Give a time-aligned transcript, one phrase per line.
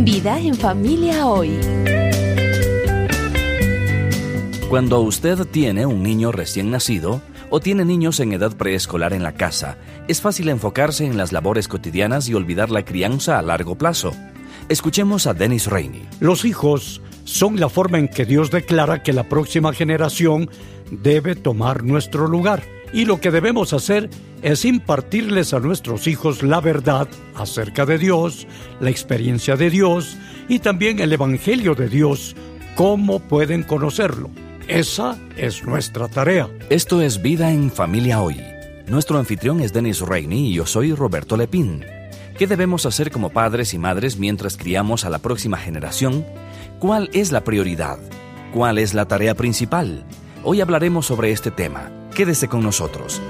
[0.00, 1.58] Vida en familia hoy.
[4.70, 7.20] Cuando usted tiene un niño recién nacido
[7.50, 9.76] o tiene niños en edad preescolar en la casa,
[10.06, 14.12] es fácil enfocarse en las labores cotidianas y olvidar la crianza a largo plazo.
[14.68, 16.06] Escuchemos a Dennis Rainey.
[16.20, 20.48] Los hijos son la forma en que Dios declara que la próxima generación
[20.92, 22.62] debe tomar nuestro lugar.
[22.92, 24.08] Y lo que debemos hacer
[24.42, 28.46] es impartirles a nuestros hijos la verdad acerca de Dios,
[28.80, 30.16] la experiencia de Dios
[30.48, 32.34] y también el Evangelio de Dios,
[32.74, 34.30] cómo pueden conocerlo.
[34.68, 36.48] Esa es nuestra tarea.
[36.70, 38.40] Esto es Vida en Familia Hoy.
[38.86, 41.84] Nuestro anfitrión es Dennis Rainey y yo soy Roberto Lepín.
[42.38, 46.24] ¿Qué debemos hacer como padres y madres mientras criamos a la próxima generación?
[46.78, 47.98] ¿Cuál es la prioridad?
[48.52, 50.04] ¿Cuál es la tarea principal?
[50.44, 51.97] Hoy hablaremos sobre este tema.
[52.18, 53.22] Quédese con nosotros.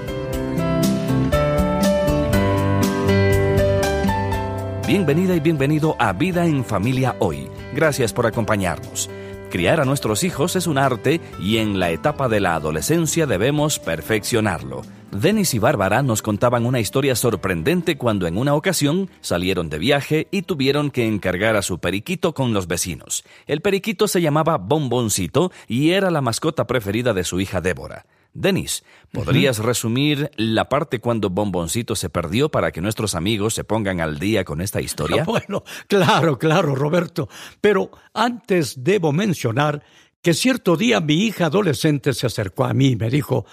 [4.87, 7.49] Bienvenida y bienvenido a Vida en Familia Hoy.
[7.75, 9.07] Gracias por acompañarnos.
[9.51, 13.77] Criar a nuestros hijos es un arte y en la etapa de la adolescencia debemos
[13.77, 14.81] perfeccionarlo.
[15.11, 20.27] Denis y Bárbara nos contaban una historia sorprendente cuando en una ocasión salieron de viaje
[20.31, 23.23] y tuvieron que encargar a su periquito con los vecinos.
[23.45, 28.07] El periquito se llamaba Bomboncito y era la mascota preferida de su hija Débora.
[28.33, 34.01] Denis, ¿podrías resumir la parte cuando Bomboncito se perdió para que nuestros amigos se pongan
[34.01, 35.23] al día con esta historia?
[35.29, 37.29] Bueno, claro, claro, Roberto.
[37.61, 39.83] Pero antes debo mencionar
[40.21, 43.45] que cierto día mi hija adolescente se acercó a mí y me dijo,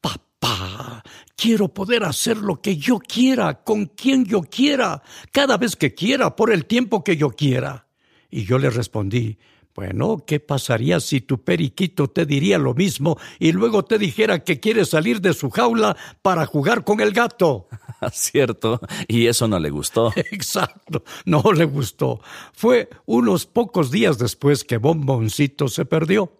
[0.00, 1.02] Papá,
[1.36, 5.02] quiero poder hacer lo que yo quiera, con quien yo quiera,
[5.32, 7.86] cada vez que quiera, por el tiempo que yo quiera.
[8.30, 9.38] Y yo le respondí,
[9.76, 14.58] bueno, ¿qué pasaría si tu periquito te diría lo mismo y luego te dijera que
[14.58, 17.68] quiere salir de su jaula para jugar con el gato?
[18.12, 20.12] Cierto, y eso no le gustó.
[20.16, 22.20] Exacto, no le gustó.
[22.54, 26.32] Fue unos pocos días después que Bomboncito se perdió.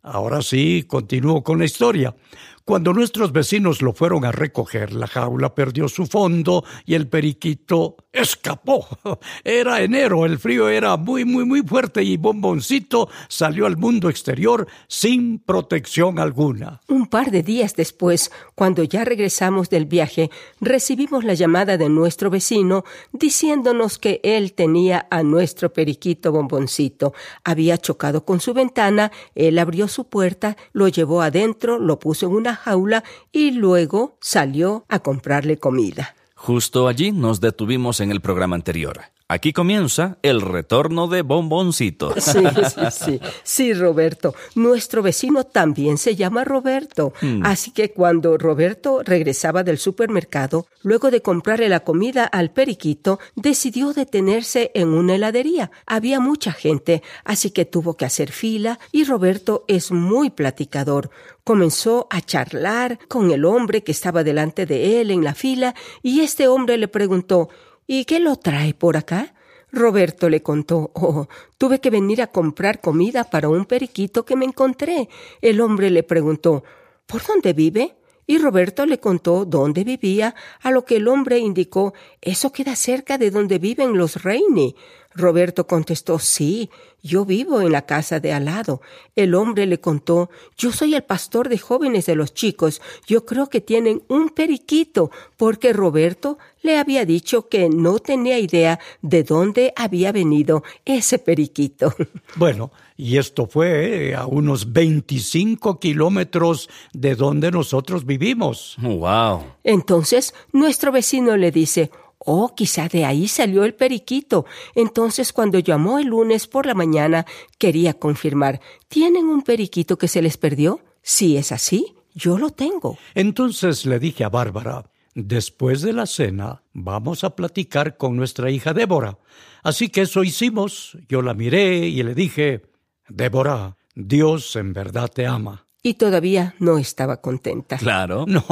[0.00, 2.14] Ahora sí, continúo con la historia.
[2.64, 7.96] Cuando nuestros vecinos lo fueron a recoger, la jaula perdió su fondo y el periquito
[8.12, 8.86] escapó.
[9.44, 14.68] Era enero, el frío era muy, muy, muy fuerte y Bomboncito salió al mundo exterior
[14.86, 16.80] sin protección alguna.
[16.88, 20.30] Un par de días después, cuando ya regresamos del viaje,
[20.60, 27.14] recibimos la llamada de nuestro vecino diciéndonos que él tenía a nuestro periquito Bomboncito.
[27.44, 32.32] Había chocado con su ventana, él abrió su puerta, lo llevó adentro, lo puso en
[32.32, 36.14] una jaula y luego salió a comprarle comida.
[36.34, 39.00] Justo allí nos detuvimos en el programa anterior.
[39.32, 42.12] Aquí comienza el retorno de Bomboncito.
[42.20, 42.44] Sí,
[42.74, 43.20] sí, sí.
[43.42, 44.34] Sí, Roberto.
[44.56, 47.14] Nuestro vecino también se llama Roberto.
[47.22, 47.46] Mm.
[47.46, 53.94] Así que cuando Roberto regresaba del supermercado, luego de comprarle la comida al periquito, decidió
[53.94, 55.70] detenerse en una heladería.
[55.86, 61.08] Había mucha gente, así que tuvo que hacer fila y Roberto es muy platicador.
[61.42, 66.20] Comenzó a charlar con el hombre que estaba delante de él en la fila y
[66.20, 67.48] este hombre le preguntó
[67.94, 69.34] ¿Y qué lo trae por acá?
[69.70, 74.46] Roberto le contó, oh, tuve que venir a comprar comida para un periquito que me
[74.46, 75.10] encontré.
[75.42, 76.64] El hombre le preguntó,
[77.04, 77.94] ¿por dónde vive?
[78.26, 81.92] Y Roberto le contó dónde vivía, a lo que el hombre indicó,
[82.22, 84.74] eso queda cerca de donde viven los Reine.
[85.14, 86.70] Roberto contestó, sí,
[87.02, 88.80] yo vivo en la casa de al lado.
[89.16, 93.48] El hombre le contó, yo soy el pastor de jóvenes de los chicos, yo creo
[93.48, 99.72] que tienen un periquito, porque Roberto le había dicho que no tenía idea de dónde
[99.76, 101.94] había venido ese periquito.
[102.36, 108.76] Bueno, y esto fue eh, a unos 25 kilómetros de donde nosotros vivimos.
[108.80, 109.42] ¡Wow!
[109.64, 111.90] Entonces nuestro vecino le dice,
[112.24, 114.46] Oh, quizá de ahí salió el periquito.
[114.74, 117.26] Entonces, cuando llamó el lunes por la mañana,
[117.58, 120.80] quería confirmar, ¿tienen un periquito que se les perdió?
[121.02, 122.96] Si es así, yo lo tengo.
[123.14, 128.72] Entonces le dije a Bárbara, después de la cena vamos a platicar con nuestra hija
[128.72, 129.18] Débora.
[129.62, 130.96] Así que eso hicimos.
[131.08, 132.62] Yo la miré y le dije,
[133.08, 135.66] Débora, Dios en verdad te ama.
[135.84, 137.76] Y todavía no estaba contenta.
[137.76, 138.24] Claro.
[138.32, 138.44] No,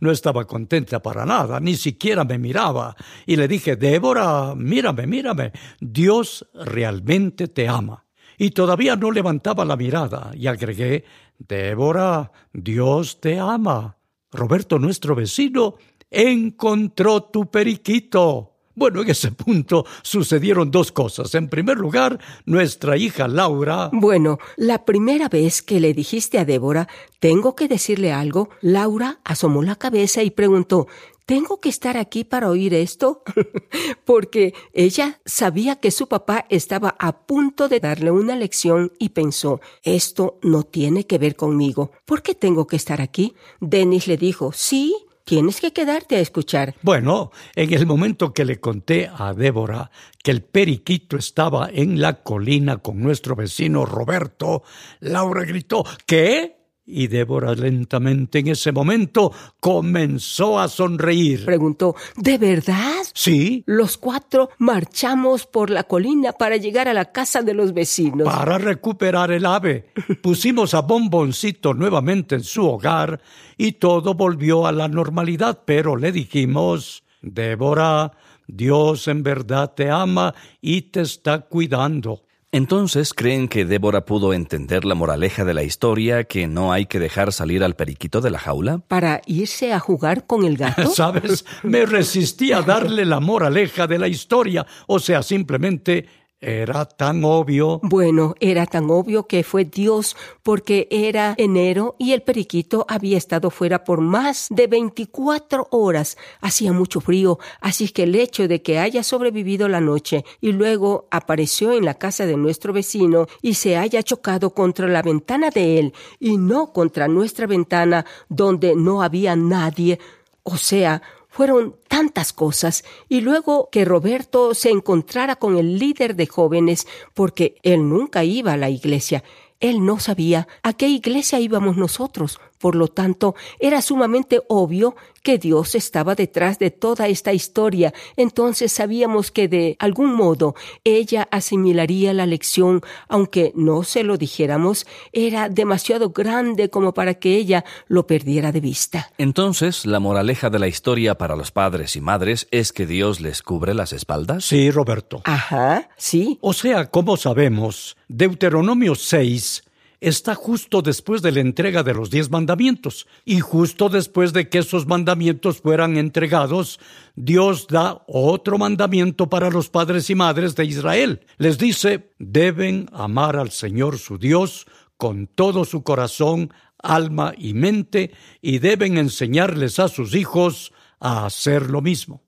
[0.00, 2.94] no, estaba contenta para nada, ni siquiera me miraba.
[3.26, 8.04] Y le dije, Débora, mírame, mírame, Dios realmente te ama.
[8.36, 11.04] Y todavía no levantaba la mirada y agregué,
[11.38, 13.96] Débora, Dios te ama.
[14.30, 15.76] Roberto, nuestro vecino,
[16.10, 18.53] encontró tu periquito.
[18.76, 21.34] Bueno, en ese punto sucedieron dos cosas.
[21.34, 23.90] En primer lugar, nuestra hija Laura.
[23.92, 26.88] Bueno, la primera vez que le dijiste a Débora,
[27.20, 30.88] tengo que decirle algo, Laura asomó la cabeza y preguntó,
[31.24, 33.22] ¿tengo que estar aquí para oír esto?
[34.04, 39.60] Porque ella sabía que su papá estaba a punto de darle una lección y pensó,
[39.82, 41.92] esto no tiene que ver conmigo.
[42.04, 43.34] ¿Por qué tengo que estar aquí?
[43.60, 44.94] Dennis le dijo, sí,
[45.24, 46.74] Tienes que quedarte a escuchar.
[46.82, 49.90] Bueno, en el momento que le conté a Débora
[50.22, 54.62] que el periquito estaba en la colina con nuestro vecino Roberto,
[55.00, 56.63] Laura gritó ¿Qué?
[56.86, 61.46] Y Débora lentamente en ese momento comenzó a sonreír.
[61.46, 63.02] Preguntó, ¿de verdad?
[63.14, 63.64] Sí.
[63.66, 68.28] Los cuatro marchamos por la colina para llegar a la casa de los vecinos.
[68.28, 69.92] Para recuperar el ave.
[70.22, 73.18] Pusimos a Bomboncito nuevamente en su hogar
[73.56, 78.12] y todo volvió a la normalidad, pero le dijimos, Débora,
[78.46, 82.24] Dios en verdad te ama y te está cuidando.
[82.54, 87.00] Entonces, ¿creen que Débora pudo entender la moraleja de la historia que no hay que
[87.00, 88.78] dejar salir al periquito de la jaula?
[88.86, 90.86] ¿Para irse a jugar con el gato?
[90.94, 91.44] ¿Sabes?
[91.64, 96.06] Me resistí a darle la moraleja de la historia, o sea, simplemente
[96.44, 97.80] era tan obvio.
[97.82, 103.50] Bueno, era tan obvio que fue Dios porque era enero y el periquito había estado
[103.50, 106.16] fuera por más de 24 horas.
[106.40, 111.08] Hacía mucho frío, así que el hecho de que haya sobrevivido la noche y luego
[111.10, 115.78] apareció en la casa de nuestro vecino y se haya chocado contra la ventana de
[115.78, 119.98] él y no contra nuestra ventana donde no había nadie,
[120.42, 121.02] o sea,
[121.34, 127.56] fueron tantas cosas y luego que Roberto se encontrara con el líder de jóvenes porque
[127.64, 129.24] él nunca iba a la iglesia.
[129.58, 135.36] Él no sabía a qué iglesia íbamos nosotros, por lo tanto, era sumamente obvio que
[135.36, 137.92] Dios estaba detrás de toda esta historia.
[138.16, 144.86] Entonces sabíamos que de algún modo ella asimilaría la lección, aunque no se lo dijéramos,
[145.12, 149.10] era demasiado grande como para que ella lo perdiera de vista.
[149.18, 153.42] Entonces, la moraleja de la historia para los padres y madres es que Dios les
[153.42, 154.46] cubre las espaldas.
[154.46, 155.20] Sí, Roberto.
[155.24, 156.38] Ajá, sí.
[156.40, 159.64] O sea, como sabemos, Deuteronomio 6
[160.08, 163.06] está justo después de la entrega de los diez mandamientos.
[163.24, 166.78] Y justo después de que esos mandamientos fueran entregados,
[167.16, 171.26] Dios da otro mandamiento para los padres y madres de Israel.
[171.38, 174.66] Les dice, deben amar al Señor su Dios
[174.96, 181.70] con todo su corazón, alma y mente, y deben enseñarles a sus hijos a hacer
[181.70, 182.22] lo mismo.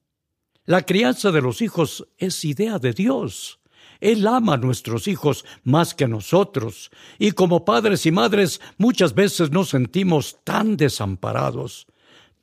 [0.64, 3.61] La crianza de los hijos es idea de Dios.
[4.00, 9.14] Él ama a nuestros hijos más que a nosotros, y como padres y madres muchas
[9.14, 11.87] veces nos sentimos tan desamparados.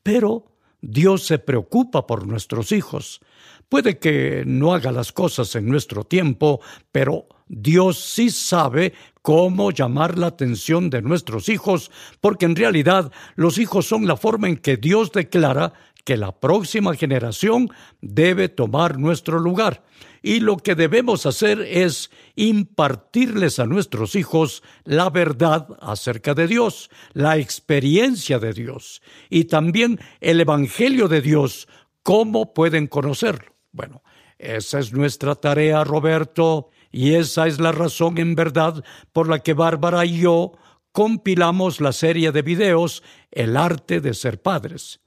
[0.03, 0.45] Pero
[0.81, 3.21] Dios se preocupa por nuestros hijos.
[3.69, 6.59] Puede que no haga las cosas en nuestro tiempo,
[6.91, 11.89] pero Dios sí sabe cómo llamar la atención de nuestros hijos,
[12.19, 15.73] porque en realidad los hijos son la forma en que Dios declara
[16.03, 17.69] que la próxima generación
[18.01, 19.83] debe tomar nuestro lugar
[20.21, 26.89] y lo que debemos hacer es impartirles a nuestros hijos la verdad acerca de Dios,
[27.11, 31.67] la experiencia de Dios y también el Evangelio de Dios,
[32.03, 33.53] cómo pueden conocerlo.
[33.71, 34.01] Bueno,
[34.39, 39.53] esa es nuestra tarea, Roberto, y esa es la razón en verdad por la que
[39.53, 40.53] Bárbara y yo
[40.93, 45.02] compilamos la serie de videos El arte de ser padres.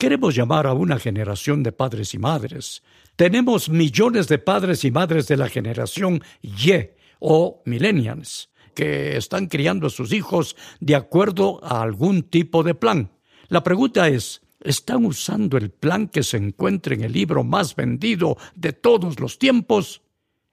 [0.00, 2.82] Queremos llamar a una generación de padres y madres.
[3.16, 6.72] Tenemos millones de padres y madres de la generación Y
[7.18, 13.10] o millennials que están criando a sus hijos de acuerdo a algún tipo de plan.
[13.48, 18.38] La pregunta es, ¿están usando el plan que se encuentra en el libro más vendido
[18.54, 20.00] de todos los tiempos?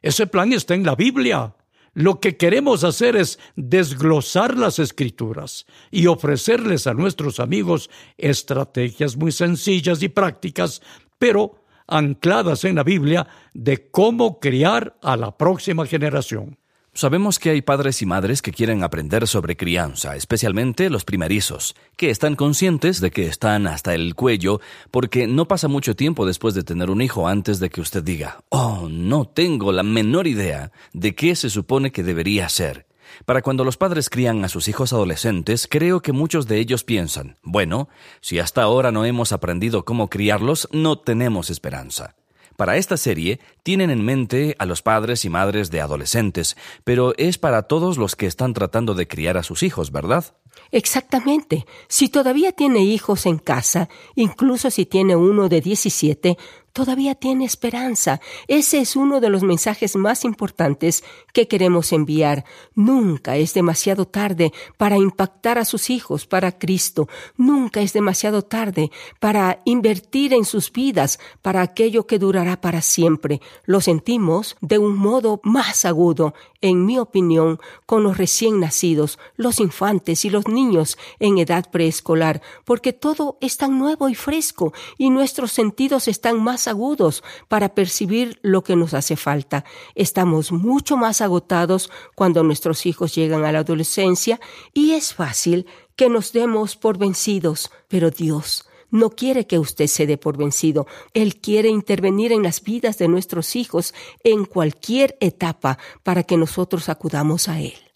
[0.01, 1.55] Ese plan está en la Biblia.
[1.97, 7.89] Lo que queremos hacer es desglosar las escrituras y ofrecerles a nuestros amigos
[8.19, 10.83] estrategias muy sencillas y prácticas,
[11.17, 13.25] pero ancladas en la Biblia
[13.55, 16.59] de cómo criar a la próxima generación.
[16.97, 22.09] Sabemos que hay padres y madres que quieren aprender sobre crianza, especialmente los primerizos, que
[22.09, 26.63] están conscientes de que están hasta el cuello porque no pasa mucho tiempo después de
[26.63, 31.13] tener un hijo antes de que usted diga, oh, no tengo la menor idea de
[31.13, 32.87] qué se supone que debería ser.
[33.27, 37.37] Para cuando los padres crían a sus hijos adolescentes, creo que muchos de ellos piensan,
[37.43, 37.89] bueno,
[38.21, 42.15] si hasta ahora no hemos aprendido cómo criarlos, no tenemos esperanza.
[42.57, 47.37] Para esta serie tienen en mente a los padres y madres de adolescentes, pero es
[47.37, 50.25] para todos los que están tratando de criar a sus hijos, ¿verdad?
[50.71, 51.65] Exactamente.
[51.87, 56.37] Si todavía tiene hijos en casa, incluso si tiene uno de 17,
[56.77, 58.21] todavía tiene esperanza.
[58.47, 62.45] Ese es uno de los mensajes más importantes que queremos enviar.
[62.75, 67.09] Nunca es demasiado tarde para impactar a sus hijos para Cristo.
[67.35, 73.41] Nunca es demasiado tarde para invertir en sus vidas para aquello que durará para siempre.
[73.65, 79.59] Lo sentimos de un modo más agudo, en mi opinión, con los recién nacidos, los
[79.59, 85.51] infantes y niños en edad preescolar, porque todo es tan nuevo y fresco y nuestros
[85.51, 89.65] sentidos están más agudos para percibir lo que nos hace falta.
[89.95, 94.39] Estamos mucho más agotados cuando nuestros hijos llegan a la adolescencia
[94.73, 100.05] y es fácil que nos demos por vencidos, pero Dios no quiere que usted se
[100.05, 100.87] dé por vencido.
[101.13, 106.89] Él quiere intervenir en las vidas de nuestros hijos en cualquier etapa para que nosotros
[106.89, 107.87] acudamos a Él.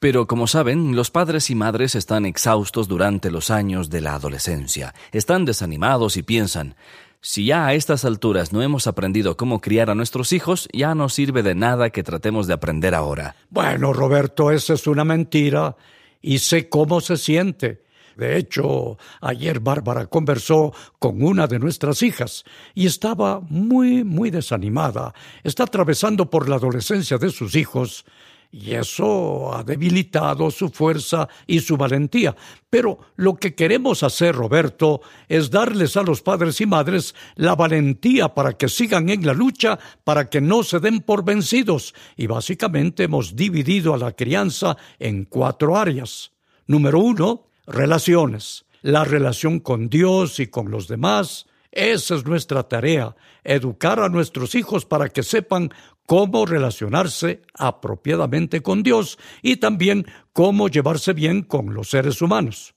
[0.00, 4.94] Pero como saben, los padres y madres están exhaustos durante los años de la adolescencia,
[5.10, 6.76] están desanimados y piensan,
[7.20, 11.08] si ya a estas alturas no hemos aprendido cómo criar a nuestros hijos, ya no
[11.08, 13.34] sirve de nada que tratemos de aprender ahora.
[13.50, 15.76] Bueno, Roberto, esa es una mentira
[16.22, 17.82] y sé cómo se siente.
[18.16, 25.12] De hecho, ayer Bárbara conversó con una de nuestras hijas y estaba muy, muy desanimada.
[25.42, 28.04] Está atravesando por la adolescencia de sus hijos
[28.50, 32.34] y eso ha debilitado su fuerza y su valentía.
[32.70, 38.34] Pero lo que queremos hacer, Roberto, es darles a los padres y madres la valentía
[38.34, 41.94] para que sigan en la lucha, para que no se den por vencidos.
[42.16, 46.32] Y básicamente hemos dividido a la crianza en cuatro áreas.
[46.66, 48.64] Número uno, relaciones.
[48.80, 51.46] La relación con Dios y con los demás.
[51.70, 53.14] Esa es nuestra tarea,
[53.44, 55.70] educar a nuestros hijos para que sepan
[56.08, 62.74] cómo relacionarse apropiadamente con Dios y también cómo llevarse bien con los seres humanos.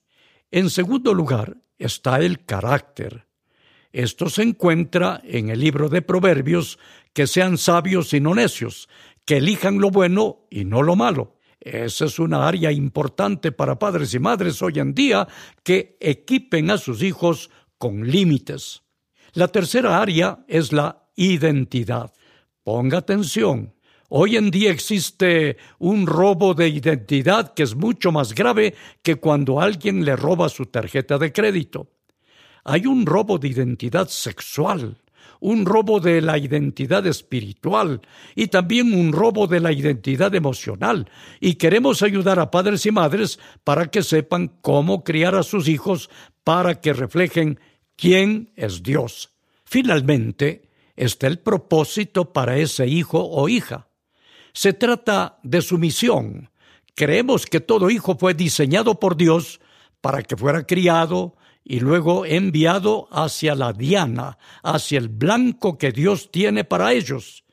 [0.50, 3.26] En segundo lugar está el carácter.
[3.90, 6.78] Esto se encuentra en el libro de Proverbios,
[7.14, 8.90] que sean sabios y no necios,
[9.24, 11.38] que elijan lo bueno y no lo malo.
[11.58, 15.26] Esa es una área importante para padres y madres hoy en día
[15.62, 17.48] que equipen a sus hijos
[17.78, 18.82] con límites.
[19.32, 22.12] La tercera área es la identidad.
[22.64, 23.74] Ponga atención.
[24.08, 29.60] Hoy en día existe un robo de identidad que es mucho más grave que cuando
[29.60, 31.90] alguien le roba su tarjeta de crédito.
[32.62, 34.98] Hay un robo de identidad sexual,
[35.40, 38.00] un robo de la identidad espiritual
[38.36, 41.10] y también un robo de la identidad emocional.
[41.40, 46.10] Y queremos ayudar a padres y madres para que sepan cómo criar a sus hijos
[46.44, 47.58] para que reflejen
[47.96, 49.30] quién es Dios.
[49.64, 53.88] Finalmente, está el propósito para ese hijo o hija.
[54.52, 56.50] Se trata de su misión.
[56.94, 59.60] Creemos que todo hijo fue diseñado por Dios
[60.00, 66.30] para que fuera criado y luego enviado hacia la diana, hacia el blanco que Dios
[66.30, 67.44] tiene para ellos.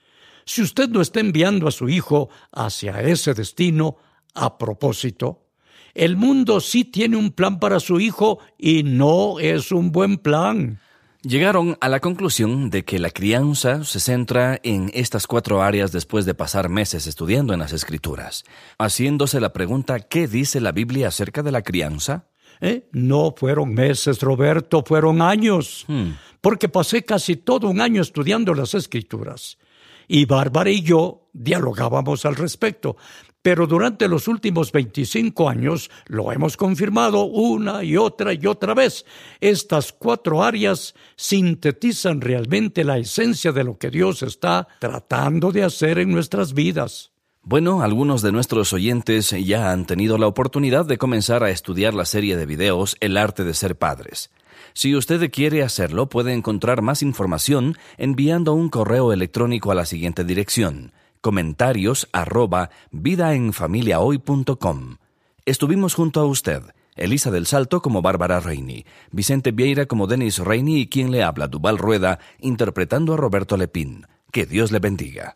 [0.46, 3.98] Si usted no está enviando a su hijo hacia ese destino,
[4.34, 5.46] a propósito,
[5.94, 10.80] el mundo sí tiene un plan para su hijo y no es un buen plan.
[11.22, 16.26] Llegaron a la conclusión de que la crianza se centra en estas cuatro áreas después
[16.26, 18.46] de pasar meses estudiando en las escrituras,
[18.78, 22.30] haciéndose la pregunta ¿qué dice la Biblia acerca de la crianza?
[22.62, 22.88] ¿Eh?
[22.94, 26.12] No fueron meses, Roberto, fueron años, hmm.
[26.40, 29.58] porque pasé casi todo un año estudiando las escrituras.
[30.08, 32.96] Y Bárbara y yo dialogábamos al respecto
[33.42, 39.06] pero durante los últimos 25 años lo hemos confirmado una y otra y otra vez.
[39.40, 46.00] Estas cuatro áreas sintetizan realmente la esencia de lo que Dios está tratando de hacer
[46.00, 47.12] en nuestras vidas.
[47.42, 52.06] Bueno, algunos de nuestros oyentes ya han tenido la oportunidad de comenzar a estudiar la
[52.06, 54.30] serie de videos El arte de ser padres.
[54.74, 60.26] Si usted quiere hacerlo, puede encontrar más información enviando un correo electrónico a la siguiente
[60.26, 64.98] dirección comentarios arroba vidaenfamiliahoy.com.
[65.46, 66.64] Estuvimos junto a usted,
[66.96, 71.48] Elisa del Salto como Bárbara Reini, Vicente Vieira como Denis Reini y quien le habla,
[71.48, 74.06] Duval Rueda, interpretando a Roberto Lepín.
[74.32, 75.36] Que Dios le bendiga.